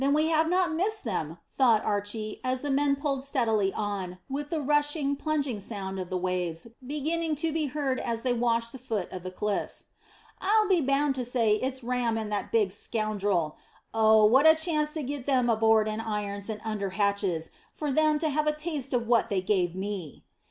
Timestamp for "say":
11.23-11.53